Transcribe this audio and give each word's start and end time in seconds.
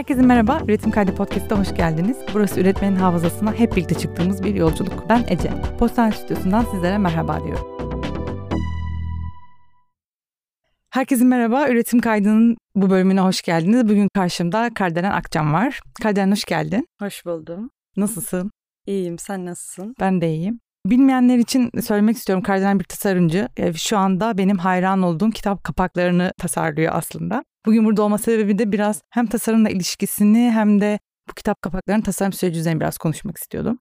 Herkese 0.00 0.22
merhaba, 0.22 0.60
Üretim 0.68 0.90
Kaydı 0.90 1.14
Podcast'a 1.14 1.58
hoş 1.58 1.74
geldiniz. 1.74 2.16
Burası 2.34 2.60
üretmenin 2.60 2.96
hafızasına 2.96 3.52
hep 3.52 3.76
birlikte 3.76 3.94
çıktığımız 3.94 4.44
bir 4.44 4.54
yolculuk. 4.54 5.08
Ben 5.08 5.24
Ece. 5.28 5.50
Postal 5.78 6.10
Stüdyosu'ndan 6.10 6.64
sizlere 6.64 6.98
merhaba 6.98 7.44
diyorum. 7.44 7.66
Herkese 10.90 11.24
merhaba, 11.24 11.68
Üretim 11.68 12.00
Kaydı'nın 12.00 12.56
bu 12.74 12.90
bölümüne 12.90 13.20
hoş 13.20 13.42
geldiniz. 13.42 13.88
Bugün 13.88 14.08
karşımda 14.14 14.70
Kardelen 14.74 15.10
Akcan 15.10 15.52
var. 15.52 15.80
Kardelen 16.02 16.30
hoş 16.30 16.44
geldin. 16.44 16.86
Hoş 17.00 17.26
buldum. 17.26 17.70
Nasılsın? 17.96 18.50
İyiyim, 18.86 19.18
sen 19.18 19.46
nasılsın? 19.46 19.94
Ben 20.00 20.20
de 20.20 20.34
iyiyim. 20.34 20.60
Bilmeyenler 20.86 21.38
için 21.38 21.70
söylemek 21.80 22.16
istiyorum. 22.16 22.42
Kardelen 22.42 22.78
bir 22.78 22.84
tasarımcı. 22.84 23.48
E, 23.56 23.72
şu 23.72 23.98
anda 23.98 24.38
benim 24.38 24.58
hayran 24.58 25.02
olduğum 25.02 25.30
kitap 25.30 25.64
kapaklarını 25.64 26.32
tasarlıyor 26.38 26.92
aslında. 26.94 27.44
Bugün 27.66 27.84
burada 27.84 28.02
olma 28.02 28.18
sebebi 28.18 28.58
de 28.58 28.72
biraz 28.72 29.02
hem 29.10 29.26
tasarımla 29.26 29.70
ilişkisini 29.70 30.50
hem 30.50 30.80
de 30.80 30.98
bu 31.28 31.34
kitap 31.34 31.62
kapaklarının 31.62 32.02
tasarım 32.02 32.32
süreci 32.32 32.60
üzerine 32.60 32.80
biraz 32.80 32.98
konuşmak 32.98 33.36
istiyordum. 33.36 33.78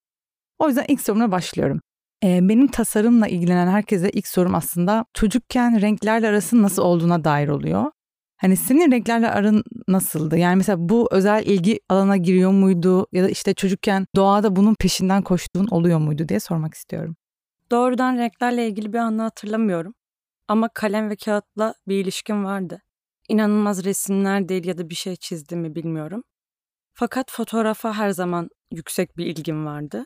O 0.60 0.68
yüzden 0.68 0.86
ilk 0.88 1.02
sorumla 1.02 1.32
başlıyorum. 1.32 1.82
Ee, 2.24 2.40
benim 2.42 2.68
tasarımla 2.68 3.28
ilgilenen 3.28 3.68
herkese 3.68 4.10
ilk 4.10 4.28
sorum 4.28 4.56
aslında 4.56 5.06
çocukken 5.14 5.82
renklerle 5.82 6.28
arasının 6.28 6.64
nasıl 6.64 6.82
olduğuna 6.82 7.24
dair 7.24 7.48
oluyor. 7.48 7.92
Hani 8.38 8.58
senin 8.58 8.92
renklerle 8.92 9.30
arın 9.30 9.64
nasıldı? 9.88 10.38
Yani 10.38 10.56
mesela 10.56 10.78
bu 10.80 11.08
özel 11.12 11.46
ilgi 11.46 11.80
alana 11.90 12.18
giriyor 12.18 12.52
muydu? 12.52 13.08
Ya 13.12 13.24
da 13.24 13.30
işte 13.30 13.54
çocukken 13.54 14.06
doğada 14.16 14.56
bunun 14.56 14.76
peşinden 14.76 15.22
koştuğun 15.22 15.68
oluyor 15.68 16.00
muydu 16.00 16.30
diye 16.30 16.40
sormak 16.40 16.74
istiyorum. 16.74 17.16
Doğrudan 17.72 18.18
renklerle 18.18 18.68
ilgili 18.68 18.94
bir 18.94 18.98
anı 18.98 19.22
hatırlamıyorum. 19.22 19.94
Ama 20.48 20.70
kalem 20.74 21.10
ve 21.10 21.16
kağıtla 21.16 21.74
bir 21.88 22.04
ilişkim 22.04 22.46
vardı. 22.46 22.82
İnanılmaz 23.30 23.86
resimler 23.86 24.50
değil 24.50 24.66
ya 24.66 24.78
da 24.78 24.90
bir 24.90 24.96
şey 24.96 25.16
çizdiğimi 25.16 25.76
bilmiyorum. 25.76 26.24
Fakat 26.94 27.32
fotoğrafa 27.32 27.94
her 27.94 28.10
zaman 28.10 28.50
yüksek 28.72 29.18
bir 29.18 29.26
ilgim 29.26 29.66
vardı. 29.66 30.06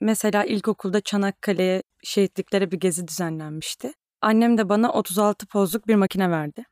Mesela 0.00 0.44
ilkokulda 0.44 1.00
Çanakkale'ye, 1.00 1.82
şehitliklere 2.04 2.70
bir 2.70 2.80
gezi 2.80 3.08
düzenlenmişti. 3.08 3.92
Annem 4.22 4.58
de 4.58 4.68
bana 4.68 4.92
36 4.92 5.46
pozluk 5.46 5.88
bir 5.88 5.94
makine 5.94 6.30
verdi. 6.30 6.64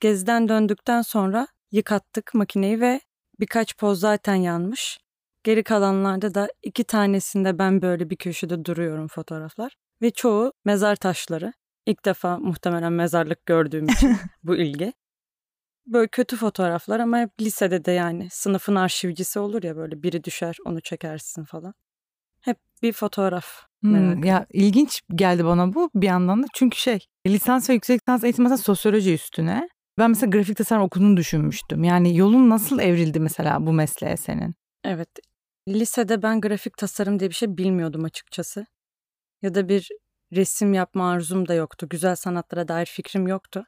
Geziden 0.00 0.48
döndükten 0.48 1.02
sonra 1.02 1.46
yıkattık 1.72 2.34
makineyi 2.34 2.80
ve 2.80 3.00
birkaç 3.40 3.76
poz 3.76 4.00
zaten 4.00 4.34
yanmış. 4.34 4.98
Geri 5.44 5.62
kalanlarda 5.62 6.34
da 6.34 6.48
iki 6.62 6.84
tanesinde 6.84 7.58
ben 7.58 7.82
böyle 7.82 8.10
bir 8.10 8.16
köşede 8.16 8.64
duruyorum 8.64 9.08
fotoğraflar. 9.08 9.76
Ve 10.02 10.10
çoğu 10.10 10.52
mezar 10.64 10.96
taşları. 10.96 11.52
İlk 11.86 12.04
defa 12.04 12.38
muhtemelen 12.38 12.92
mezarlık 12.92 13.46
gördüğüm 13.46 13.88
için 13.88 14.16
bu 14.42 14.56
ilgi. 14.56 14.92
Böyle 15.86 16.08
kötü 16.08 16.36
fotoğraflar 16.36 17.00
ama 17.00 17.18
hep 17.18 17.30
lisede 17.40 17.84
de 17.84 17.92
yani 17.92 18.28
sınıfın 18.30 18.74
arşivcisi 18.74 19.38
olur 19.38 19.62
ya 19.62 19.76
böyle 19.76 20.02
biri 20.02 20.24
düşer 20.24 20.56
onu 20.64 20.80
çekersin 20.80 21.44
falan. 21.44 21.74
Hep 22.40 22.56
bir 22.82 22.92
fotoğraf. 22.92 23.46
Hmm, 23.80 24.24
ya 24.24 24.46
ilginç 24.52 25.02
geldi 25.14 25.44
bana 25.44 25.74
bu 25.74 25.90
bir 25.94 26.06
yandan 26.06 26.42
da 26.42 26.46
çünkü 26.54 26.78
şey 26.78 27.06
lisans 27.26 27.70
ve 27.70 27.74
yüksek 27.74 28.00
lisans 28.02 28.24
eğitimi 28.24 28.44
mesela 28.44 28.56
sosyoloji 28.56 29.14
üstüne. 29.14 29.68
Ben 29.98 30.10
mesela 30.10 30.30
grafik 30.30 30.56
tasarım 30.56 30.82
okuduğunu 30.82 31.16
düşünmüştüm. 31.16 31.84
Yani 31.84 32.16
yolun 32.16 32.50
nasıl 32.50 32.78
evrildi 32.78 33.20
mesela 33.20 33.66
bu 33.66 33.72
mesleğe 33.72 34.16
senin? 34.16 34.54
Evet. 34.84 35.08
Lisede 35.68 36.22
ben 36.22 36.40
grafik 36.40 36.76
tasarım 36.76 37.20
diye 37.20 37.30
bir 37.30 37.34
şey 37.34 37.56
bilmiyordum 37.56 38.04
açıkçası. 38.04 38.66
Ya 39.42 39.54
da 39.54 39.68
bir 39.68 39.88
resim 40.32 40.74
yapma 40.74 41.10
arzum 41.10 41.48
da 41.48 41.54
yoktu. 41.54 41.88
Güzel 41.90 42.16
sanatlara 42.16 42.68
dair 42.68 42.86
fikrim 42.86 43.26
yoktu. 43.26 43.64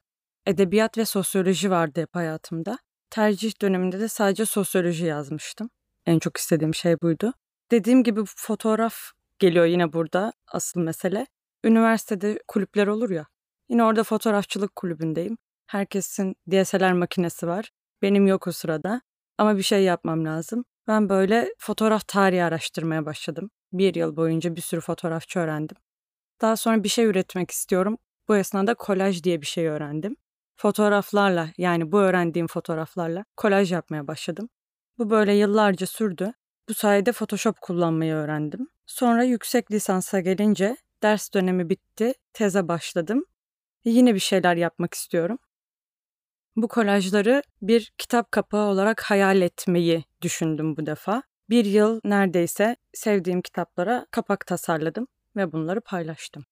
Edebiyat 0.46 0.98
ve 0.98 1.04
sosyoloji 1.04 1.70
vardı 1.70 2.00
hep 2.00 2.14
hayatımda. 2.14 2.78
Tercih 3.10 3.62
döneminde 3.62 4.00
de 4.00 4.08
sadece 4.08 4.46
sosyoloji 4.46 5.04
yazmıştım. 5.04 5.70
En 6.06 6.18
çok 6.18 6.36
istediğim 6.36 6.74
şey 6.74 7.00
buydu. 7.00 7.32
Dediğim 7.70 8.02
gibi 8.02 8.20
fotoğraf 8.26 8.96
geliyor 9.38 9.64
yine 9.64 9.92
burada 9.92 10.32
asıl 10.52 10.80
mesele. 10.80 11.26
Üniversitede 11.64 12.38
kulüpler 12.48 12.86
olur 12.86 13.10
ya. 13.10 13.26
Yine 13.68 13.84
orada 13.84 14.04
fotoğrafçılık 14.04 14.76
kulübündeyim. 14.76 15.38
Herkesin 15.66 16.36
DSLR 16.50 16.92
makinesi 16.92 17.46
var. 17.46 17.70
Benim 18.02 18.26
yok 18.26 18.46
o 18.46 18.52
sırada. 18.52 19.00
Ama 19.38 19.56
bir 19.56 19.62
şey 19.62 19.82
yapmam 19.84 20.24
lazım. 20.24 20.64
Ben 20.88 21.08
böyle 21.08 21.54
fotoğraf 21.58 22.08
tarihi 22.08 22.42
araştırmaya 22.42 23.06
başladım. 23.06 23.50
Bir 23.72 23.94
yıl 23.94 24.16
boyunca 24.16 24.56
bir 24.56 24.60
sürü 24.60 24.80
fotoğrafçı 24.80 25.38
öğrendim. 25.38 25.76
Daha 26.40 26.56
sonra 26.56 26.84
bir 26.84 26.88
şey 26.88 27.04
üretmek 27.04 27.50
istiyorum. 27.50 27.98
Bu 28.28 28.36
esnada 28.36 28.74
kolaj 28.74 29.22
diye 29.22 29.40
bir 29.40 29.46
şey 29.46 29.66
öğrendim. 29.66 30.16
Fotoğraflarla 30.56 31.48
yani 31.58 31.92
bu 31.92 32.00
öğrendiğim 32.00 32.46
fotoğraflarla 32.46 33.24
kolaj 33.36 33.72
yapmaya 33.72 34.06
başladım. 34.06 34.48
Bu 34.98 35.10
böyle 35.10 35.34
yıllarca 35.34 35.86
sürdü. 35.86 36.32
Bu 36.68 36.74
sayede 36.74 37.12
Photoshop 37.12 37.60
kullanmayı 37.60 38.14
öğrendim. 38.14 38.68
Sonra 38.86 39.22
yüksek 39.22 39.72
lisansa 39.72 40.20
gelince 40.20 40.76
ders 41.02 41.34
dönemi 41.34 41.70
bitti, 41.70 42.12
teze 42.32 42.68
başladım. 42.68 43.24
Yine 43.84 44.14
bir 44.14 44.20
şeyler 44.20 44.56
yapmak 44.56 44.94
istiyorum. 44.94 45.38
Bu 46.56 46.68
kolajları 46.68 47.42
bir 47.62 47.92
kitap 47.98 48.32
kapağı 48.32 48.66
olarak 48.66 49.02
hayal 49.02 49.42
etmeyi 49.42 50.04
düşündüm 50.22 50.76
bu 50.76 50.86
defa. 50.86 51.22
Bir 51.50 51.64
yıl 51.64 52.00
neredeyse 52.04 52.76
sevdiğim 52.94 53.42
kitaplara 53.42 54.06
kapak 54.10 54.46
tasarladım 54.46 55.06
ve 55.36 55.52
bunları 55.52 55.80
paylaştım. 55.80 56.44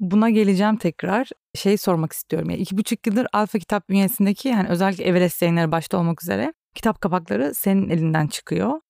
Buna 0.00 0.30
geleceğim 0.30 0.76
tekrar. 0.76 1.28
Şey 1.54 1.76
sormak 1.78 2.12
istiyorum. 2.12 2.50
Yani 2.50 2.60
iki 2.60 2.78
buçuk 2.78 3.06
yıldır 3.06 3.26
Alfa 3.32 3.58
Kitap 3.58 3.88
bünyesindeki 3.88 4.48
yani 4.48 4.68
özellikle 4.68 5.04
Everest 5.04 5.42
yayınları 5.42 5.72
başta 5.72 5.98
olmak 5.98 6.22
üzere 6.22 6.52
kitap 6.74 7.00
kapakları 7.00 7.54
senin 7.54 7.88
elinden 7.88 8.26
çıkıyor. 8.26 8.80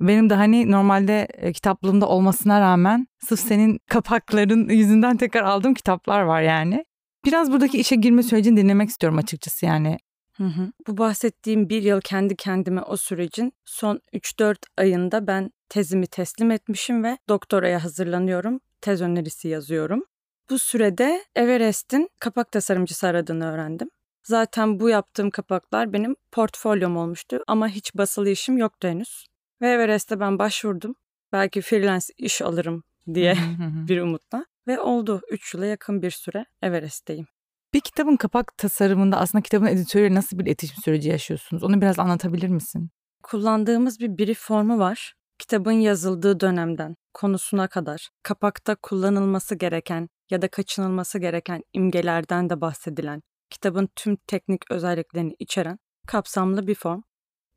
Benim 0.00 0.30
de 0.30 0.34
hani 0.34 0.70
normalde 0.70 1.28
e, 1.32 1.52
kitaplığımda 1.52 2.08
olmasına 2.08 2.60
rağmen 2.60 3.06
sırf 3.28 3.40
senin 3.40 3.78
kapakların 3.88 4.68
yüzünden 4.68 5.16
tekrar 5.16 5.42
aldığım 5.42 5.74
kitaplar 5.74 6.22
var 6.22 6.42
yani. 6.42 6.84
Biraz 7.24 7.52
buradaki 7.52 7.78
işe 7.78 7.96
girme 7.96 8.22
sürecini 8.22 8.56
dinlemek 8.56 8.88
istiyorum 8.88 9.18
açıkçası 9.18 9.66
yani. 9.66 9.98
Hı 10.36 10.44
hı. 10.44 10.72
Bu 10.88 10.98
bahsettiğim 10.98 11.68
bir 11.68 11.82
yıl 11.82 12.00
kendi 12.00 12.36
kendime 12.36 12.82
o 12.82 12.96
sürecin 12.96 13.52
son 13.64 14.00
3-4 14.12 14.56
ayında 14.78 15.26
ben 15.26 15.50
tezimi 15.68 16.06
teslim 16.06 16.50
etmişim 16.50 17.04
ve 17.04 17.18
doktoraya 17.28 17.84
hazırlanıyorum. 17.84 18.60
Tez 18.80 19.00
önerisi 19.00 19.48
yazıyorum. 19.48 20.02
Bu 20.50 20.58
sürede 20.58 21.24
Everest'in 21.34 22.10
kapak 22.18 22.52
tasarımcısı 22.52 23.06
aradığını 23.06 23.52
öğrendim. 23.52 23.90
Zaten 24.22 24.80
bu 24.80 24.88
yaptığım 24.88 25.30
kapaklar 25.30 25.92
benim 25.92 26.16
portfolyom 26.32 26.96
olmuştu 26.96 27.44
ama 27.46 27.68
hiç 27.68 27.94
basılı 27.94 28.30
işim 28.30 28.58
yoktu 28.58 28.88
henüz. 28.88 29.26
Ve 29.60 29.72
Everest'e 29.72 30.20
ben 30.20 30.38
başvurdum. 30.38 30.94
Belki 31.32 31.60
freelance 31.60 32.06
iş 32.18 32.42
alırım 32.42 32.82
diye 33.14 33.36
bir 33.88 34.00
umutla. 34.00 34.44
Ve 34.66 34.80
oldu 34.80 35.20
3 35.30 35.54
yıla 35.54 35.66
yakın 35.66 36.02
bir 36.02 36.10
süre 36.10 36.44
Everest'teyim. 36.62 37.26
Bir 37.74 37.80
kitabın 37.80 38.16
kapak 38.16 38.58
tasarımında 38.58 39.16
aslında 39.16 39.42
kitabın 39.42 39.66
editörüyle 39.66 40.14
nasıl 40.14 40.38
bir 40.38 40.44
iletişim 40.44 40.82
süreci 40.82 41.08
yaşıyorsunuz? 41.08 41.64
Onu 41.64 41.80
biraz 41.80 41.98
anlatabilir 41.98 42.48
misin? 42.48 42.90
Kullandığımız 43.22 44.00
bir 44.00 44.18
brief 44.18 44.38
formu 44.38 44.78
var. 44.78 45.14
Kitabın 45.40 45.72
yazıldığı 45.72 46.40
dönemden 46.40 46.96
konusuna 47.14 47.68
kadar 47.68 48.08
kapakta 48.22 48.74
kullanılması 48.74 49.54
gereken 49.54 50.08
ya 50.30 50.42
da 50.42 50.48
kaçınılması 50.48 51.18
gereken 51.18 51.62
imgelerden 51.72 52.50
de 52.50 52.60
bahsedilen, 52.60 53.22
kitabın 53.50 53.88
tüm 53.96 54.16
teknik 54.16 54.70
özelliklerini 54.70 55.36
içeren 55.38 55.78
kapsamlı 56.06 56.66
bir 56.66 56.74
form. 56.74 57.00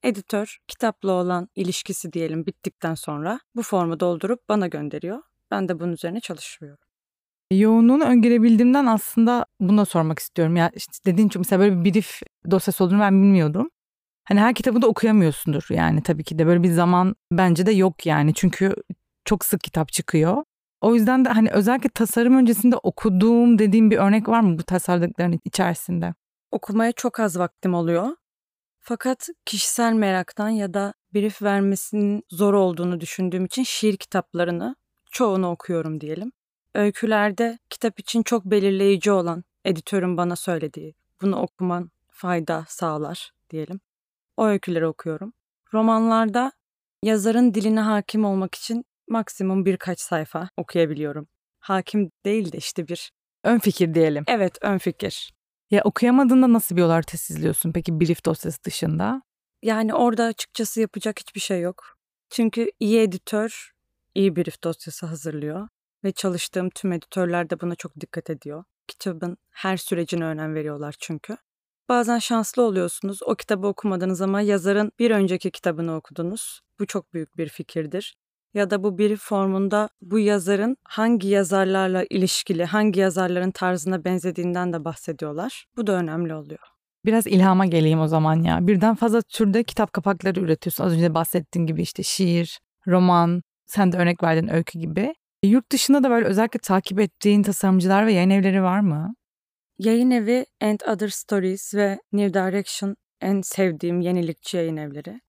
Editör 0.04 0.58
kitapla 0.68 1.12
olan 1.12 1.50
ilişkisi 1.56 2.14
diyelim 2.14 2.46
bittikten 2.46 2.94
sonra 2.94 3.40
bu 3.56 3.64
formu 3.64 4.00
doldurup 4.00 4.50
bana 4.50 4.68
gönderiyor. 4.68 5.20
Ben 5.52 5.70
de 5.70 5.80
bunun 5.80 5.92
üzerine 5.92 6.20
çalışıyorum. 6.20 6.86
Yoğunluğunu 7.52 8.04
öngörebildiğimden 8.04 8.86
aslında 8.86 9.46
bunu 9.60 9.78
da 9.78 9.86
sormak 9.86 10.20
istiyorum. 10.20 10.56
Ya 10.56 10.72
işte 10.76 11.12
dediğin 11.12 11.28
için 11.28 11.40
mesela 11.40 11.60
böyle 11.60 11.84
bir 11.84 11.94
brief 11.94 12.22
dosyası 12.52 12.84
olduğunu 12.84 13.00
ben 13.00 13.22
bilmiyordum. 13.22 13.70
Hani 14.24 14.40
her 14.40 14.54
kitabı 14.56 14.82
da 14.82 14.88
okuyamıyorsundur 14.88 15.66
yani 15.70 16.04
tabii 16.04 16.24
ki 16.24 16.40
de 16.40 16.48
böyle 16.48 16.64
bir 16.64 16.72
zaman 16.72 17.16
bence 17.32 17.66
de 17.66 17.72
yok 17.72 18.06
yani. 18.06 18.34
Çünkü 18.34 18.76
çok 19.26 19.46
sık 19.46 19.62
kitap 19.62 19.92
çıkıyor. 19.92 20.44
O 20.82 20.96
yüzden 20.96 21.26
de 21.26 21.30
hani 21.30 21.50
özellikle 21.52 21.90
tasarım 21.90 22.38
öncesinde 22.38 22.76
okuduğum 22.78 23.60
dediğim 23.60 23.92
bir 23.92 23.98
örnek 23.98 24.28
var 24.28 24.40
mı 24.40 24.60
bu 24.60 24.64
tasarladıkların 24.64 25.40
içerisinde? 25.46 26.14
Okumaya 26.52 26.92
çok 26.92 27.20
az 27.20 27.40
vaktim 27.40 27.74
oluyor. 27.74 28.08
Fakat 28.80 29.28
kişisel 29.46 29.94
meraktan 29.94 30.50
ya 30.50 30.74
da 30.74 30.94
brief 31.14 31.42
vermesinin 31.42 32.24
zor 32.30 32.54
olduğunu 32.54 33.00
düşündüğüm 33.02 33.46
için 33.46 33.64
şiir 33.64 33.98
kitaplarını 33.98 34.76
çoğunu 35.12 35.52
okuyorum 35.52 36.02
diyelim. 36.02 36.32
Öykülerde 36.76 37.58
kitap 37.70 38.00
için 38.00 38.24
çok 38.24 38.46
belirleyici 38.46 39.12
olan 39.12 39.44
editörün 39.66 40.18
bana 40.18 40.36
söylediği, 40.36 40.96
bunu 41.22 41.36
okuman 41.36 41.92
fayda 42.10 42.66
sağlar 42.68 43.32
diyelim. 43.50 43.80
O 44.38 44.46
öyküleri 44.46 44.88
okuyorum. 44.88 45.34
Romanlarda 45.74 46.52
yazarın 47.04 47.54
diline 47.54 47.80
hakim 47.80 48.26
olmak 48.26 48.56
için 48.56 48.86
maksimum 49.08 49.66
birkaç 49.66 50.00
sayfa 50.00 50.50
okuyabiliyorum. 50.58 51.28
Hakim 51.60 52.12
değil 52.26 52.52
de 52.52 52.58
işte 52.58 52.88
bir 52.88 53.12
ön 53.44 53.60
fikir 53.60 53.94
diyelim. 53.94 54.24
Evet, 54.28 54.58
ön 54.62 54.78
fikir. 54.78 55.34
Ya 55.72 55.82
okuyamadığında 55.84 56.54
nasıl 56.54 56.76
bir 56.76 56.82
yol 56.82 56.90
haritası 56.90 57.34
izliyorsun 57.34 57.72
peki 57.72 58.00
brief 58.00 58.26
dosyası 58.26 58.64
dışında? 58.64 59.22
Yani 59.62 59.94
orada 59.94 60.24
açıkçası 60.24 60.82
yapacak 60.82 61.20
hiçbir 61.20 61.40
şey 61.40 61.62
yok. 61.62 61.98
Çünkü 62.30 62.72
iyi 62.80 63.00
editör 63.00 63.74
iyi 64.16 64.36
brief 64.36 64.64
dosyası 64.64 65.06
hazırlıyor 65.06 65.68
ve 66.04 66.12
çalıştığım 66.12 66.70
tüm 66.70 66.92
editörler 66.92 67.50
de 67.50 67.62
buna 67.62 67.76
çok 67.76 68.00
dikkat 68.00 68.30
ediyor. 68.30 68.64
Kitabın 68.88 69.38
her 69.52 69.78
sürecine 69.78 70.26
önem 70.26 70.56
veriyorlar 70.56 70.96
çünkü. 71.00 71.38
Bazen 71.90 72.20
şanslı 72.20 72.64
oluyorsunuz. 72.64 73.20
O 73.26 73.36
kitabı 73.36 73.68
okumadınız 73.68 74.22
ama 74.22 74.42
yazarın 74.42 74.92
bir 75.00 75.12
önceki 75.12 75.52
kitabını 75.52 75.96
okudunuz. 75.96 76.60
Bu 76.80 76.86
çok 76.86 77.14
büyük 77.14 77.38
bir 77.38 77.50
fikirdir. 77.50 78.16
Ya 78.54 78.70
da 78.70 78.84
bu 78.84 78.98
brief 78.98 79.20
formunda 79.22 79.90
bu 80.02 80.20
yazarın 80.20 80.78
hangi 80.84 81.28
yazarlarla 81.28 82.06
ilişkili, 82.10 82.66
hangi 82.66 83.00
yazarların 83.00 83.52
tarzına 83.52 84.06
benzediğinden 84.06 84.74
de 84.74 84.86
bahsediyorlar. 84.86 85.66
Bu 85.78 85.88
da 85.88 85.94
önemli 85.94 86.36
oluyor. 86.36 86.60
Biraz 87.06 87.28
ilhama 87.28 87.66
geleyim 87.66 88.00
o 88.00 88.08
zaman 88.08 88.44
ya. 88.44 88.68
Birden 88.68 88.96
fazla 88.96 89.22
türde 89.22 89.64
kitap 89.64 89.94
kapakları 89.94 90.40
üretiyorsun. 90.40 90.84
Az 90.84 90.94
önce 90.94 91.14
bahsettiğin 91.14 91.66
gibi 91.66 91.82
işte 91.82 92.04
şiir, 92.04 92.60
roman, 92.88 93.42
sen 93.66 93.92
de 93.92 93.98
örnek 93.98 94.24
verdin 94.24 94.48
öykü 94.48 94.80
gibi. 94.80 95.14
E, 95.44 95.48
yurt 95.48 95.72
dışında 95.72 96.04
da 96.04 96.10
böyle 96.10 96.26
özellikle 96.26 96.60
takip 96.60 97.00
ettiğin 97.00 97.44
tasarımcılar 97.44 98.06
ve 98.06 98.14
yayın 98.14 98.30
evleri 98.30 98.64
var 98.64 98.80
mı? 98.80 99.16
Yayın 99.80 100.12
evi 100.12 100.46
And 100.62 100.80
Other 100.88 101.08
Stories 101.08 101.76
ve 101.76 102.00
New 102.12 102.34
Direction 102.34 102.96
en 103.22 103.42
sevdiğim 103.42 104.02
yenilikçi 104.02 104.58
yayın 104.58 104.78
evleri. 104.78 105.22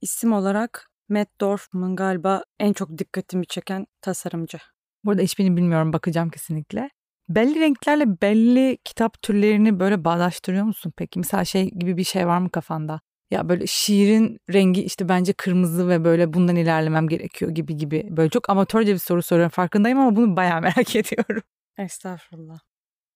İsim 0.00 0.32
olarak 0.32 0.90
Matt 1.08 1.28
Dorfman 1.40 1.96
galiba 1.96 2.44
en 2.60 2.72
çok 2.72 2.98
dikkatimi 2.98 3.46
çeken 3.46 3.86
tasarımcı. 4.00 4.58
Burada 5.04 5.22
hiçbirini 5.22 5.56
bilmiyorum 5.56 5.92
bakacağım 5.92 6.30
kesinlikle. 6.30 6.90
Belli 7.28 7.60
renklerle 7.60 8.20
belli 8.22 8.78
kitap 8.84 9.22
türlerini 9.22 9.80
böyle 9.80 10.04
bağdaştırıyor 10.04 10.64
musun 10.64 10.92
peki? 10.96 11.18
Mesela 11.18 11.44
şey 11.44 11.70
gibi 11.70 11.96
bir 11.96 12.04
şey 12.04 12.26
var 12.26 12.38
mı 12.38 12.50
kafanda? 12.50 13.00
Ya 13.30 13.48
böyle 13.48 13.66
şiirin 13.66 14.38
rengi 14.52 14.82
işte 14.84 15.08
bence 15.08 15.32
kırmızı 15.32 15.88
ve 15.88 16.04
böyle 16.04 16.32
bundan 16.32 16.56
ilerlemem 16.56 17.08
gerekiyor 17.08 17.50
gibi 17.50 17.76
gibi. 17.76 18.06
Böyle 18.10 18.30
çok 18.30 18.50
amatörce 18.50 18.92
bir 18.92 18.98
soru 18.98 19.22
soruyorum 19.22 19.50
farkındayım 19.50 19.98
ama 19.98 20.16
bunu 20.16 20.36
bayağı 20.36 20.60
merak 20.62 20.96
ediyorum. 20.96 21.42
Estağfurullah. 21.78 22.71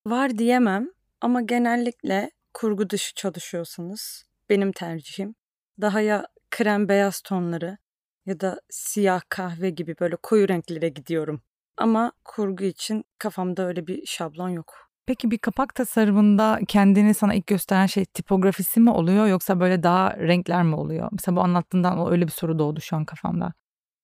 Var 0.06 0.38
diyemem 0.38 0.88
ama 1.20 1.41
genellikle 1.41 2.31
kurgu 2.55 2.91
dışı 2.91 3.14
çalışıyorsanız 3.14 4.25
benim 4.50 4.73
tercihim 4.73 5.35
daha 5.81 6.00
ya 6.00 6.26
krem 6.50 6.88
beyaz 6.88 7.20
tonları 7.20 7.79
ya 8.26 8.41
da 8.41 8.61
siyah 8.70 9.20
kahve 9.29 9.70
gibi 9.70 9.94
böyle 10.00 10.17
koyu 10.17 10.49
renklere 10.49 10.88
gidiyorum. 10.88 11.43
Ama 11.76 12.12
kurgu 12.25 12.64
için 12.64 13.05
kafamda 13.19 13.67
öyle 13.67 13.87
bir 13.87 14.06
şablon 14.06 14.49
yok. 14.49 14.75
Peki 15.06 15.31
bir 15.31 15.38
kapak 15.38 15.75
tasarımında 15.75 16.59
kendini 16.69 17.14
sana 17.14 17.35
ilk 17.35 17.47
gösteren 17.47 17.87
şey 17.87 18.05
tipografisi 18.05 18.81
mi 18.81 18.91
oluyor 18.91 19.26
yoksa 19.26 19.61
böyle 19.61 19.82
daha 19.82 20.17
renkler 20.17 20.62
mi 20.62 20.75
oluyor? 20.75 21.09
Mesela 21.12 21.37
bu 21.37 21.41
anlattığından 21.41 22.12
öyle 22.12 22.26
bir 22.26 22.32
soru 22.32 22.59
doğdu 22.59 22.81
şu 22.81 22.97
an 22.97 23.05
kafamda. 23.05 23.52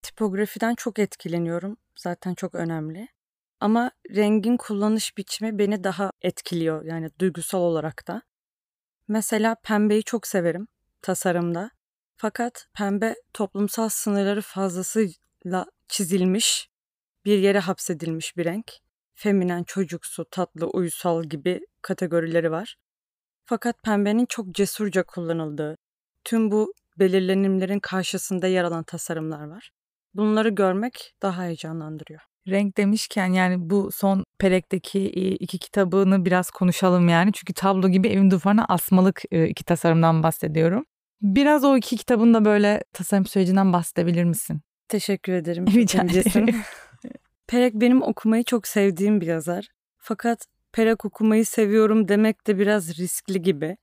Tipografiden 0.03 0.75
çok 0.75 0.99
etkileniyorum. 0.99 1.77
Zaten 1.97 2.35
çok 2.35 2.55
önemli. 2.55 3.09
Ama 3.63 3.91
rengin 4.17 4.57
kullanış 4.57 5.17
biçimi 5.17 5.59
beni 5.59 5.85
daha 5.85 6.11
etkiliyor 6.23 6.85
yani 6.85 7.11
duygusal 7.19 7.61
olarak 7.61 8.09
da. 8.09 8.23
Mesela 9.09 9.57
pembeyi 9.65 10.03
çok 10.03 10.27
severim 10.27 10.69
tasarımda. 11.03 11.71
Fakat 12.17 12.67
pembe 12.75 13.15
toplumsal 13.35 13.89
sınırları 13.89 14.41
fazlasıyla 14.41 15.67
çizilmiş, 15.89 16.69
bir 17.25 17.39
yere 17.39 17.59
hapsedilmiş 17.59 18.37
bir 18.37 18.45
renk. 18.45 18.73
Feminen, 19.15 19.65
çocuksu, 19.65 20.25
tatlı, 20.31 20.67
uysal 20.67 21.23
gibi 21.25 21.61
kategorileri 21.83 22.51
var. 22.51 22.77
Fakat 23.45 23.83
pembenin 23.83 24.27
çok 24.27 24.55
cesurca 24.55 25.03
kullanıldığı, 25.03 25.77
tüm 26.25 26.51
bu 26.51 26.73
belirlenimlerin 26.99 27.81
karşısında 27.81 28.47
yer 28.47 28.65
alan 28.65 28.85
tasarımlar 28.85 29.45
var. 29.45 29.71
Bunları 30.15 30.49
görmek 30.49 31.15
daha 31.23 31.43
heyecanlandırıyor. 31.43 32.32
Renk 32.49 32.77
demişken 32.77 33.27
yani 33.27 33.71
bu 33.71 33.91
son 33.93 34.25
Perek'teki 34.39 35.09
iki 35.41 35.59
kitabını 35.59 36.25
biraz 36.25 36.51
konuşalım 36.51 37.09
yani. 37.09 37.33
Çünkü 37.33 37.53
tablo 37.53 37.89
gibi 37.89 38.09
evin 38.09 38.31
duvarına 38.31 38.65
asmalık 38.65 39.23
iki 39.49 39.65
tasarımdan 39.65 40.23
bahsediyorum. 40.23 40.85
Biraz 41.23 41.65
o 41.65 41.77
iki 41.77 41.97
kitabın 41.97 42.35
da 42.35 42.45
böyle 42.45 42.85
tasarım 42.93 43.27
sürecinden 43.27 43.73
bahsedebilir 43.73 44.25
misin? 44.25 44.61
Teşekkür 44.89 45.33
ederim. 45.33 45.67
Rica 45.67 46.03
ederim. 46.03 46.55
Perek 47.47 47.75
benim 47.75 48.03
okumayı 48.03 48.45
çok 48.45 48.67
sevdiğim 48.67 49.21
bir 49.21 49.27
yazar. 49.27 49.69
Fakat 49.99 50.47
Perek 50.73 51.05
okumayı 51.05 51.47
seviyorum 51.47 52.09
demek 52.09 52.47
de 52.47 52.59
biraz 52.59 52.99
riskli 52.99 53.43
gibi. 53.43 53.77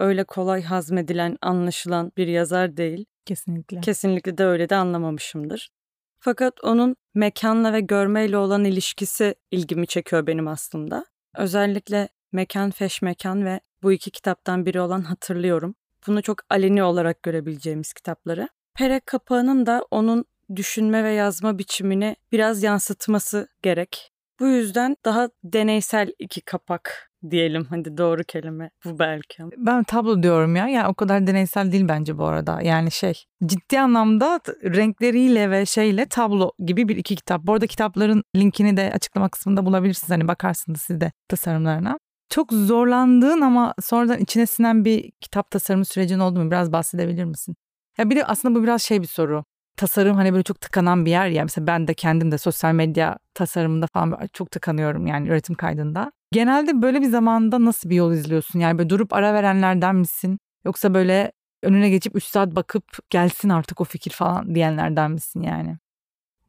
Öyle 0.00 0.24
kolay 0.24 0.62
hazmedilen, 0.62 1.36
anlaşılan 1.42 2.12
bir 2.16 2.26
yazar 2.26 2.76
değil. 2.76 3.04
Kesinlikle. 3.24 3.80
Kesinlikle 3.80 4.38
de 4.38 4.44
öyle 4.44 4.68
de 4.68 4.76
anlamamışımdır. 4.76 5.70
Fakat 6.18 6.64
onun 6.64 6.96
mekanla 7.16 7.72
ve 7.72 7.80
görmeyle 7.80 8.36
olan 8.36 8.64
ilişkisi 8.64 9.34
ilgimi 9.50 9.86
çekiyor 9.86 10.26
benim 10.26 10.48
aslında. 10.48 11.06
Özellikle 11.36 12.08
Mekan 12.32 12.70
Feş 12.70 13.02
Mekan 13.02 13.44
ve 13.44 13.60
bu 13.82 13.92
iki 13.92 14.10
kitaptan 14.10 14.66
biri 14.66 14.80
olan 14.80 15.02
Hatırlıyorum. 15.02 15.74
Bunu 16.06 16.22
çok 16.22 16.38
aleni 16.50 16.82
olarak 16.82 17.22
görebileceğimiz 17.22 17.92
kitapları. 17.92 18.48
Perek 18.74 19.06
kapağının 19.06 19.66
da 19.66 19.84
onun 19.90 20.24
düşünme 20.56 21.04
ve 21.04 21.12
yazma 21.12 21.58
biçimini 21.58 22.16
biraz 22.32 22.62
yansıtması 22.62 23.48
gerek. 23.62 24.12
Bu 24.40 24.46
yüzden 24.46 24.96
daha 25.04 25.28
deneysel 25.44 26.12
iki 26.18 26.40
kapak 26.40 27.05
diyelim. 27.30 27.66
Hadi 27.70 27.96
doğru 27.96 28.24
kelime 28.24 28.70
bu 28.84 28.98
belki. 28.98 29.42
Ben 29.56 29.82
tablo 29.84 30.22
diyorum 30.22 30.56
ya. 30.56 30.68
Yani 30.68 30.88
o 30.88 30.94
kadar 30.94 31.26
deneysel 31.26 31.72
değil 31.72 31.88
bence 31.88 32.18
bu 32.18 32.24
arada. 32.26 32.62
Yani 32.62 32.90
şey 32.90 33.24
ciddi 33.46 33.80
anlamda 33.80 34.40
renkleriyle 34.64 35.50
ve 35.50 35.66
şeyle 35.66 36.06
tablo 36.06 36.50
gibi 36.58 36.88
bir 36.88 36.96
iki 36.96 37.16
kitap. 37.16 37.42
Bu 37.42 37.52
arada 37.52 37.66
kitapların 37.66 38.24
linkini 38.36 38.76
de 38.76 38.92
açıklama 38.94 39.28
kısmında 39.28 39.66
bulabilirsiniz. 39.66 40.10
Hani 40.10 40.28
bakarsınız 40.28 40.82
siz 40.82 41.00
de 41.00 41.12
tasarımlarına. 41.28 41.98
Çok 42.30 42.52
zorlandığın 42.52 43.40
ama 43.40 43.74
sonradan 43.80 44.18
içine 44.18 44.46
sinen 44.46 44.84
bir 44.84 45.10
kitap 45.20 45.50
tasarımı 45.50 45.84
sürecin 45.84 46.18
oldu 46.18 46.44
mu? 46.44 46.50
Biraz 46.50 46.72
bahsedebilir 46.72 47.24
misin? 47.24 47.56
Ya 47.98 48.10
bir 48.10 48.16
de 48.16 48.24
aslında 48.24 48.58
bu 48.58 48.62
biraz 48.62 48.82
şey 48.82 49.02
bir 49.02 49.06
soru 49.06 49.44
tasarım 49.76 50.16
hani 50.16 50.32
böyle 50.32 50.42
çok 50.42 50.60
tıkanan 50.60 51.06
bir 51.06 51.10
yer 51.10 51.28
ya. 51.28 51.42
Mesela 51.42 51.66
ben 51.66 51.88
de 51.88 51.94
kendim 51.94 52.32
de 52.32 52.38
sosyal 52.38 52.72
medya 52.74 53.18
tasarımında 53.34 53.86
falan 53.86 54.18
çok 54.32 54.50
tıkanıyorum 54.50 55.06
yani 55.06 55.28
üretim 55.28 55.54
kaydında. 55.54 56.12
Genelde 56.32 56.82
böyle 56.82 57.00
bir 57.00 57.10
zamanda 57.10 57.64
nasıl 57.64 57.90
bir 57.90 57.96
yol 57.96 58.12
izliyorsun? 58.12 58.58
Yani 58.60 58.78
böyle 58.78 58.90
durup 58.90 59.12
ara 59.12 59.34
verenlerden 59.34 59.96
misin? 59.96 60.38
Yoksa 60.64 60.94
böyle 60.94 61.32
önüne 61.62 61.90
geçip 61.90 62.16
3 62.16 62.24
saat 62.24 62.54
bakıp 62.56 63.10
gelsin 63.10 63.48
artık 63.48 63.80
o 63.80 63.84
fikir 63.84 64.10
falan 64.10 64.54
diyenlerden 64.54 65.10
misin 65.10 65.42
yani? 65.42 65.78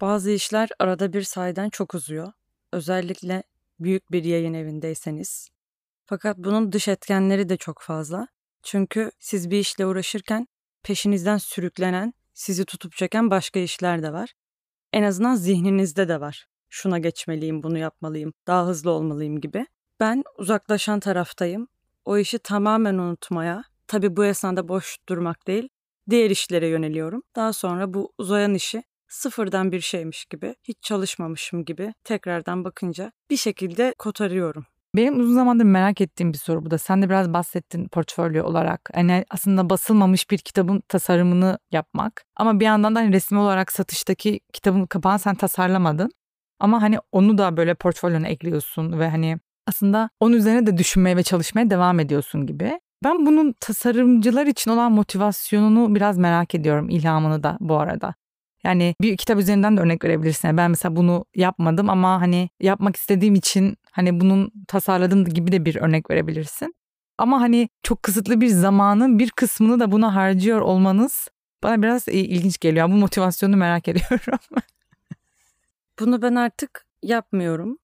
Bazı 0.02 0.32
işler 0.32 0.70
arada 0.80 1.14
bir 1.14 1.22
sayeden 1.22 1.70
çok 1.70 1.94
uzuyor. 1.94 2.32
Özellikle 2.74 3.44
büyük 3.80 4.12
bir 4.12 4.24
yayın 4.24 4.54
evindeyseniz. 4.54 5.50
Fakat 6.06 6.38
bunun 6.38 6.72
dış 6.72 6.88
etkenleri 6.88 7.50
de 7.50 7.58
çok 7.58 7.82
fazla. 7.82 8.28
Çünkü 8.64 9.12
siz 9.20 9.52
bir 9.52 9.60
işle 9.60 9.86
uğraşırken 9.86 10.48
peşinizden 10.84 11.38
sürüklenen 11.38 12.14
sizi 12.34 12.66
tutup 12.66 12.94
çeken 12.94 13.32
başka 13.32 13.60
işler 13.60 14.04
de 14.04 14.14
var. 14.14 14.34
En 14.94 15.04
azından 15.04 15.36
zihninizde 15.36 16.08
de 16.08 16.22
var. 16.22 16.48
Şuna 16.70 17.00
geçmeliyim, 17.00 17.64
bunu 17.64 17.78
yapmalıyım, 17.78 18.34
daha 18.48 18.66
hızlı 18.68 18.92
olmalıyım 18.92 19.42
gibi. 19.42 19.66
Ben 20.00 20.24
uzaklaşan 20.38 21.00
taraftayım. 21.00 21.68
O 22.06 22.18
işi 22.18 22.40
tamamen 22.40 22.94
unutmaya, 22.98 23.64
tabii 23.88 24.18
bu 24.18 24.26
esnada 24.26 24.68
boş 24.68 24.98
durmak 25.10 25.48
değil, 25.48 25.70
diğer 26.10 26.30
işlere 26.30 26.68
yöneliyorum. 26.68 27.24
Daha 27.36 27.54
sonra 27.54 27.94
bu 27.94 28.14
uzayan 28.18 28.54
işi 28.54 28.84
sıfırdan 29.08 29.72
bir 29.72 29.82
şeymiş 29.82 30.26
gibi, 30.26 30.56
hiç 30.64 30.78
çalışmamışım 30.82 31.66
gibi 31.66 31.94
tekrardan 32.04 32.64
bakınca 32.64 33.12
bir 33.30 33.38
şekilde 33.38 33.94
kotarıyorum. 33.98 34.66
Benim 34.96 35.20
uzun 35.20 35.34
zamandır 35.34 35.64
merak 35.64 36.02
ettiğim 36.02 36.34
bir 36.34 36.38
soru 36.38 36.66
bu 36.66 36.72
da. 36.72 36.78
Sen 36.78 37.02
de 37.02 37.10
biraz 37.10 37.34
bahsettin 37.34 37.88
portfolyo 37.88 38.46
olarak. 38.46 38.90
Yani 38.96 39.26
aslında 39.30 39.70
basılmamış 39.70 40.30
bir 40.32 40.38
kitabın 40.38 40.84
tasarımını 40.88 41.60
yapmak. 41.72 42.24
Ama 42.36 42.60
bir 42.60 42.66
yandan 42.66 42.96
da 42.96 43.00
hani 43.00 43.14
resmi 43.14 43.40
olarak 43.40 43.72
satıştaki 43.72 44.40
kitabın 44.54 44.86
kapağını 44.86 45.20
sen 45.20 45.36
tasarlamadın. 45.36 46.12
Ama 46.60 46.82
hani 46.82 46.98
onu 47.12 47.38
da 47.38 47.58
böyle 47.58 47.74
portfolyona 47.74 48.28
ekliyorsun 48.28 49.00
ve 49.00 49.10
hani 49.10 49.38
aslında 49.68 50.10
onun 50.20 50.34
üzerine 50.34 50.66
de 50.66 50.78
düşünmeye 50.78 51.18
ve 51.18 51.24
çalışmaya 51.24 51.70
devam 51.70 52.00
ediyorsun 52.00 52.48
gibi. 52.48 52.80
Ben 53.04 53.26
bunun 53.26 53.56
tasarımcılar 53.60 54.46
için 54.46 54.72
olan 54.72 54.92
motivasyonunu 54.92 55.96
biraz 55.96 56.18
merak 56.18 56.56
ediyorum, 56.56 56.90
ilhamını 56.90 57.44
da 57.44 57.58
bu 57.60 57.80
arada. 57.80 58.16
Yani 58.64 58.96
bir 59.02 59.18
kitap 59.18 59.40
üzerinden 59.40 59.78
de 59.78 59.82
örnek 59.82 60.04
verebilirsin. 60.04 60.58
ben 60.58 60.72
mesela 60.72 60.96
bunu 60.96 61.26
yapmadım 61.36 61.90
ama 61.90 62.22
hani 62.22 62.50
yapmak 62.62 62.96
istediğim 62.96 63.36
için 63.36 63.78
hani 63.92 64.20
bunun 64.20 64.52
tasarladım 64.68 65.26
gibi 65.26 65.52
de 65.52 65.66
bir 65.66 65.76
örnek 65.76 66.10
verebilirsin. 66.10 66.76
Ama 67.18 67.42
hani 67.42 67.70
çok 67.84 68.04
kısıtlı 68.04 68.42
bir 68.42 68.48
zamanın 68.48 69.20
bir 69.20 69.32
kısmını 69.32 69.80
da 69.80 69.92
buna 69.92 70.16
harcıyor 70.16 70.62
olmanız 70.62 71.28
bana 71.64 71.82
biraz 71.82 72.08
ilginç 72.08 72.60
geliyor. 72.60 72.90
Bu 72.90 72.94
motivasyonu 72.94 73.58
merak 73.58 73.88
ediyorum. 73.88 74.40
Bunu 76.00 76.22
ben 76.22 76.36
artık 76.36 76.86
yapmıyorum. 77.04 77.78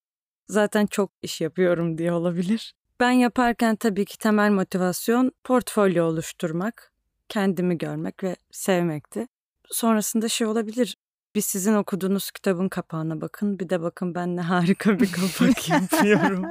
Zaten 0.48 0.86
çok 0.86 1.12
iş 1.22 1.42
yapıyorum 1.42 1.98
diye 1.98 2.14
olabilir. 2.14 2.74
Ben 3.00 3.12
yaparken 3.12 3.76
tabii 3.76 4.06
ki 4.06 4.18
temel 4.18 4.52
motivasyon 4.52 5.32
portfolyo 5.44 6.06
oluşturmak, 6.06 6.92
kendimi 7.30 7.78
görmek 7.78 8.24
ve 8.24 8.36
sevmekti. 8.52 9.28
Sonrasında 9.72 10.30
şey 10.30 10.48
olabilir. 10.48 10.98
Bir 11.36 11.42
sizin 11.42 11.74
okuduğunuz 11.74 12.32
kitabın 12.32 12.70
kapağına 12.70 13.22
bakın. 13.22 13.60
Bir 13.60 13.70
de 13.70 13.82
bakın 13.82 14.16
ben 14.16 14.36
ne 14.36 14.42
harika 14.42 15.00
bir 15.00 15.12
kapak 15.12 15.70
yapıyorum. 15.92 16.46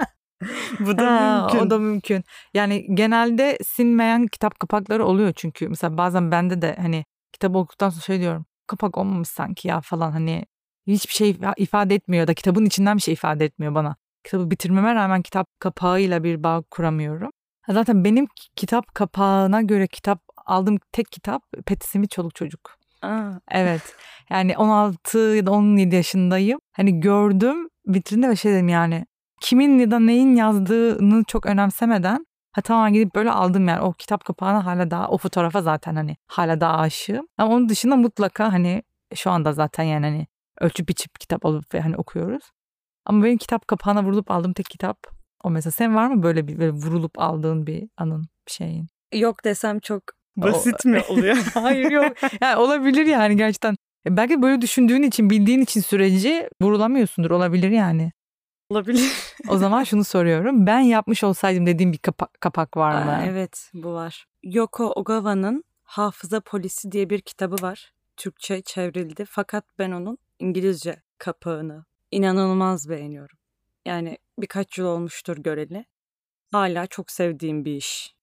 Bu 0.81 0.99
da 0.99 1.07
ha, 1.07 1.41
mümkün. 1.41 1.67
O 1.67 1.71
da 1.71 1.79
mümkün. 1.79 2.25
Yani 2.55 2.95
genelde 2.95 3.59
sinmeyen 3.65 4.27
kitap 4.27 4.61
kapakları 4.61 5.05
oluyor 5.05 5.33
çünkü. 5.37 5.69
Mesela 5.69 5.97
bazen 5.99 6.31
bende 6.31 6.63
de 6.63 6.77
hani 6.81 7.05
kitabı 7.33 7.59
okuduktan 7.59 7.91
sonra 7.91 8.03
şey 8.03 8.21
diyorum. 8.21 8.47
Kapak 8.67 8.99
olmamış 8.99 9.29
sanki 9.29 9.69
ya 9.69 9.81
falan 9.81 10.13
hani 10.13 10.47
hiçbir 10.87 11.13
şey 11.13 11.37
ifade 11.57 11.95
etmiyor 11.95 12.27
da 12.27 12.35
kitabın 12.35 12.65
içinden 12.65 12.97
bir 12.97 13.03
şey 13.03 13.15
ifade 13.15 13.45
etmiyor 13.45 13.75
bana. 13.75 13.97
Kitabı 14.25 14.51
bitirmeme 14.51 14.95
rağmen 14.95 15.23
kitap 15.23 15.49
kapağıyla 15.61 16.25
bir 16.25 16.43
bağ 16.43 16.63
kuramıyorum. 16.71 17.31
Zaten 17.69 18.05
benim 18.05 18.27
kitap 18.57 18.95
kapağına 18.95 19.63
göre 19.63 19.87
kitap 19.87 20.23
aldığım 20.47 20.79
tek 20.93 21.13
kitap 21.13 21.43
Petisimi 21.67 22.09
Çoluk 22.09 22.35
Çocuk. 22.35 22.77
Aa. 23.03 23.31
Evet. 23.51 23.97
Yani 24.31 24.57
16 24.57 25.19
ya 25.19 25.47
da 25.47 25.51
17 25.51 25.97
yaşındayım. 25.97 26.61
Hani 26.73 27.01
gördüm 27.01 27.69
vitrinde 27.87 28.29
ve 28.29 28.37
şey 28.37 28.53
dedim 28.53 28.69
yani 28.69 29.07
kimin 29.41 29.79
ya 29.79 29.91
da 29.91 29.99
neyin 29.99 30.37
yazdığını 30.37 31.25
çok 31.25 31.47
önemsemeden 31.47 32.27
ha 32.53 32.61
tamam 32.61 32.93
gidip 32.93 33.15
böyle 33.15 33.31
aldım 33.31 33.69
yani 33.69 33.81
o 33.81 33.93
kitap 33.93 34.25
kapağına 34.25 34.67
hala 34.67 34.91
daha 34.91 35.09
o 35.09 35.19
fotoğrafa 35.19 35.63
zaten 35.63 35.97
hani 35.97 36.17
hala 36.27 36.61
daha 36.61 36.79
aşığım. 36.79 37.27
Ama 37.39 37.55
onun 37.55 37.69
dışında 37.69 37.97
mutlaka 37.97 38.53
hani 38.53 38.83
şu 39.15 39.31
anda 39.31 39.53
zaten 39.53 39.85
yani 39.85 40.07
hani 40.07 40.27
ölçüp 40.63 40.89
biçip 40.89 41.21
kitap 41.21 41.47
alıp 41.47 41.75
ve 41.75 41.81
hani 41.81 41.97
okuyoruz. 41.97 42.43
Ama 43.05 43.25
benim 43.25 43.39
kitap 43.39 43.69
kapağına 43.69 44.05
vurulup 44.05 44.31
aldığım 44.31 44.53
tek 44.53 44.67
kitap 44.67 44.99
o 45.45 45.51
mesela. 45.51 45.71
Sen 45.73 45.95
var 45.95 46.07
mı 46.07 46.23
böyle 46.23 46.49
bir 46.49 46.59
böyle 46.59 46.73
vurulup 46.73 47.19
aldığın 47.19 47.67
bir 47.67 47.89
anın 47.97 48.23
bir 48.47 48.53
şeyin? 48.53 48.87
Yok 49.15 49.45
desem 49.45 49.81
çok 49.81 50.03
basit 50.37 50.87
o... 50.87 50.89
mi 50.89 51.03
oluyor? 51.09 51.37
Hayır 51.55 51.91
yok. 51.91 52.17
Yani 52.41 52.57
olabilir 52.57 53.07
yani 53.07 53.37
gerçekten. 53.37 53.77
E, 54.07 54.17
belki 54.17 54.43
böyle 54.43 54.61
düşündüğün 54.61 55.03
için 55.03 55.31
bildiğin 55.31 55.61
için 55.61 55.81
süreci 55.81 56.49
vurulamıyorsundur 56.63 57.31
olabilir 57.31 57.71
yani. 57.71 58.13
Olabilir. 58.71 59.13
o 59.49 59.57
zaman 59.57 59.85
şunu 59.85 60.05
soruyorum. 60.05 60.67
Ben 60.67 60.81
yapmış 60.81 61.25
olsaydım 61.25 61.67
dediğim 61.67 61.93
bir 61.93 61.99
kapak, 61.99 62.41
kapak 62.41 62.77
var 62.77 63.05
mı? 63.05 63.11
Aa, 63.11 63.25
evet 63.27 63.71
bu 63.75 63.93
var. 63.93 64.27
Yoko 64.43 64.93
Ogawa'nın 64.97 65.65
Hafıza 65.83 66.41
Polisi 66.41 66.93
diye 66.93 67.11
bir 67.11 67.21
kitabı 67.21 67.63
var. 67.63 67.93
Türkçe 68.17 68.63
çevrildi 68.63 69.25
fakat 69.29 69.65
ben 69.79 69.91
onun 69.91 70.19
İngilizce 70.39 71.03
kapağını 71.19 71.85
inanılmaz 72.11 72.89
beğeniyorum. 72.89 73.39
Yani 73.87 74.19
birkaç 74.39 74.79
yıl 74.79 74.87
olmuştur 74.87 75.37
göreli. 75.37 75.85
Hala 76.53 76.87
çok 76.87 77.11
sevdiğim 77.11 77.65
bir 77.65 77.77
iş. 77.77 78.15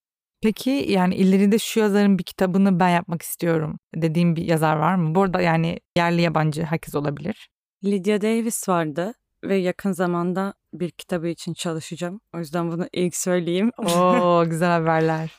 Peki 0.42 0.86
yani 0.88 1.16
ileride 1.16 1.60
şu 1.60 1.80
yazarın 1.80 2.18
bir 2.20 2.24
kitabını 2.24 2.80
ben 2.80 2.90
yapmak 2.90 3.22
istiyorum 3.22 3.80
dediğim 3.96 4.36
bir 4.36 4.44
yazar 4.44 4.76
var 4.76 4.96
mı? 4.96 5.16
Bu 5.16 5.22
arada 5.22 5.42
yani 5.42 5.80
yerli 5.98 6.22
yabancı 6.22 6.64
herkes 6.64 6.96
olabilir. 6.96 7.50
Lydia 7.84 8.22
Davis 8.22 8.70
vardı 8.70 9.14
ve 9.44 9.56
yakın 9.56 9.92
zamanda 9.92 10.54
bir 10.74 10.90
kitabı 10.92 11.28
için 11.28 11.54
çalışacağım. 11.54 12.22
O 12.34 12.40
yüzden 12.40 12.72
bunu 12.72 12.88
ilk 12.94 13.16
söyleyeyim. 13.16 13.72
Oo 13.78 14.44
güzel 14.50 14.70
haberler. 14.70 15.32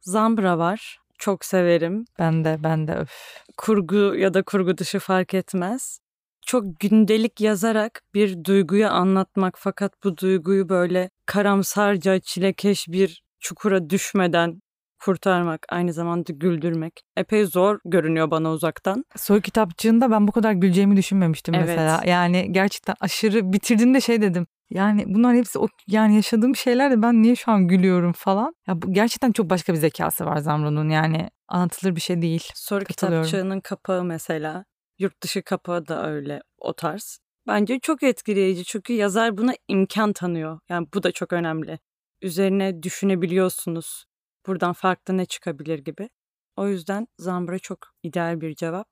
Zambra 0.00 0.58
var. 0.58 1.01
Çok 1.22 1.44
severim. 1.44 2.04
Ben 2.18 2.44
de 2.44 2.56
ben 2.62 2.88
de 2.88 2.94
öf. 2.94 3.12
Kurgu 3.56 4.14
ya 4.16 4.34
da 4.34 4.42
kurgu 4.42 4.78
dışı 4.78 4.98
fark 4.98 5.34
etmez. 5.34 5.98
Çok 6.46 6.80
gündelik 6.80 7.40
yazarak 7.40 8.02
bir 8.14 8.44
duyguyu 8.44 8.88
anlatmak 8.88 9.54
fakat 9.58 9.92
bu 10.04 10.16
duyguyu 10.16 10.68
böyle 10.68 11.10
karamsarca 11.26 12.20
çilekeş 12.20 12.88
bir 12.88 13.22
çukura 13.40 13.90
düşmeden 13.90 14.60
kurtarmak, 15.00 15.66
aynı 15.68 15.92
zamanda 15.92 16.32
güldürmek 16.32 17.00
epey 17.16 17.44
zor 17.44 17.78
görünüyor 17.84 18.30
bana 18.30 18.50
uzaktan. 18.50 19.04
Soy 19.16 19.40
kitapçığında 19.40 20.10
ben 20.10 20.28
bu 20.28 20.32
kadar 20.32 20.52
güleceğimi 20.52 20.96
düşünmemiştim 20.96 21.54
evet. 21.54 21.66
mesela. 21.66 22.02
Yani 22.06 22.52
gerçekten 22.52 22.94
aşırı 23.00 23.52
bitirdiğinde 23.52 24.00
şey 24.00 24.22
dedim. 24.22 24.46
Yani 24.72 25.04
bunlar 25.06 25.36
hepsi 25.36 25.58
o 25.58 25.68
yani 25.86 26.14
yaşadığım 26.14 26.56
şeyler 26.56 26.90
de 26.90 27.02
ben 27.02 27.22
niye 27.22 27.36
şu 27.36 27.52
an 27.52 27.68
gülüyorum 27.68 28.12
falan. 28.12 28.54
Ya 28.66 28.82
bu 28.82 28.92
gerçekten 28.92 29.32
çok 29.32 29.50
başka 29.50 29.72
bir 29.72 29.78
zekası 29.78 30.26
var 30.26 30.36
Zamro'nun 30.36 30.88
yani 30.88 31.30
anlatılır 31.48 31.96
bir 31.96 32.00
şey 32.00 32.22
değil. 32.22 32.50
Soru 32.54 32.84
kitapçığının 32.84 33.60
kapağı 33.60 34.04
mesela 34.04 34.64
yurt 34.98 35.22
dışı 35.22 35.42
kapağı 35.42 35.88
da 35.88 36.06
öyle 36.06 36.42
o 36.58 36.72
tarz. 36.72 37.18
Bence 37.46 37.78
çok 37.78 38.02
etkileyici 38.02 38.64
çünkü 38.64 38.92
yazar 38.92 39.36
buna 39.36 39.52
imkan 39.68 40.12
tanıyor. 40.12 40.58
Yani 40.68 40.86
bu 40.94 41.02
da 41.02 41.12
çok 41.12 41.32
önemli. 41.32 41.78
Üzerine 42.22 42.82
düşünebiliyorsunuz 42.82 44.04
buradan 44.46 44.72
farklı 44.72 45.16
ne 45.16 45.26
çıkabilir 45.26 45.78
gibi. 45.78 46.08
O 46.56 46.68
yüzden 46.68 47.08
Zambra 47.18 47.58
çok 47.58 47.78
ideal 48.02 48.40
bir 48.40 48.54
cevap. 48.54 48.88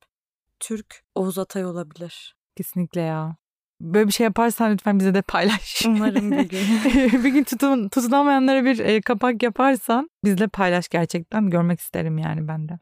Türk 0.60 1.02
Oğuz 1.14 1.38
Atay 1.38 1.64
olabilir. 1.64 2.36
Kesinlikle 2.56 3.00
ya. 3.00 3.36
Böyle 3.80 4.06
bir 4.06 4.12
şey 4.12 4.24
yaparsan 4.24 4.72
lütfen 4.72 4.98
bize 4.98 5.14
de 5.14 5.22
paylaş. 5.22 5.86
Umarım 5.86 6.30
bir 6.30 6.48
gün. 6.48 6.60
bir 7.24 7.28
gün 7.28 7.44
tutun, 7.44 7.88
tutunamayanlara 7.88 8.64
bir 8.64 8.78
e, 8.78 9.00
kapak 9.00 9.42
yaparsan 9.42 10.10
bizle 10.24 10.48
paylaş 10.48 10.88
gerçekten. 10.88 11.50
Görmek 11.50 11.80
isterim 11.80 12.18
yani 12.18 12.48
ben 12.48 12.68
de. 12.68 12.78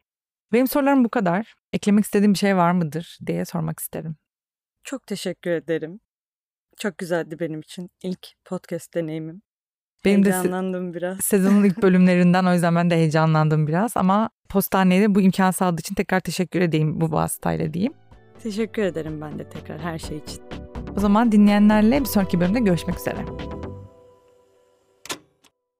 Benim 0.52 0.68
sorularım 0.68 1.04
bu 1.04 1.08
kadar. 1.08 1.54
Eklemek 1.72 2.04
istediğim 2.04 2.32
bir 2.32 2.38
şey 2.38 2.56
var 2.56 2.72
mıdır 2.72 3.18
diye 3.26 3.44
sormak 3.44 3.80
isterim. 3.80 4.16
Çok 4.84 5.06
teşekkür 5.06 5.50
ederim. 5.50 6.00
Çok 6.78 6.98
güzeldi 6.98 7.40
benim 7.40 7.60
için 7.60 7.90
ilk 8.02 8.28
podcast 8.44 8.94
deneyimim. 8.94 9.42
Benim 10.04 10.24
Heyecanlandım 10.24 10.90
de 10.90 10.96
biraz. 10.96 11.20
Sezonun 11.20 11.64
ilk 11.64 11.78
bölümlerinden 11.82 12.44
o 12.44 12.52
yüzden 12.52 12.74
ben 12.74 12.90
de 12.90 12.94
heyecanlandım 12.94 13.66
biraz 13.66 13.96
ama 13.96 14.30
postaneye 14.48 15.02
de 15.02 15.14
bu 15.14 15.20
imkan 15.20 15.50
sağladığı 15.50 15.80
için 15.80 15.94
tekrar 15.94 16.20
teşekkür 16.20 16.60
edeyim 16.60 17.00
bu 17.00 17.12
vasıtayla 17.12 17.74
diyeyim. 17.74 17.92
Teşekkür 18.42 18.82
ederim 18.82 19.20
ben 19.20 19.38
de 19.38 19.48
tekrar 19.48 19.80
her 19.80 19.98
şey 19.98 20.16
için. 20.16 20.57
O 20.96 21.00
zaman 21.00 21.32
dinleyenlerle 21.32 22.00
bir 22.00 22.06
sonraki 22.06 22.40
bölümde 22.40 22.60
görüşmek 22.60 22.98
üzere. 22.98 23.18